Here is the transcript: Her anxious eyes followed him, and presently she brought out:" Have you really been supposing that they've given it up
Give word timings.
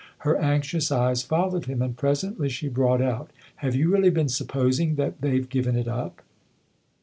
Her 0.25 0.35
anxious 0.35 0.91
eyes 0.91 1.21
followed 1.21 1.65
him, 1.65 1.79
and 1.79 1.95
presently 1.95 2.49
she 2.49 2.69
brought 2.69 3.03
out:" 3.03 3.29
Have 3.57 3.75
you 3.75 3.91
really 3.91 4.09
been 4.09 4.29
supposing 4.29 4.95
that 4.95 5.21
they've 5.21 5.47
given 5.47 5.75
it 5.75 5.87
up 5.87 6.23